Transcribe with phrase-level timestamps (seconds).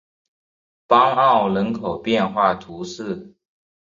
[0.87, 3.35] 邦奥人口变化图示